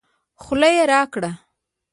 [0.43, 1.31] خوله يې راګړه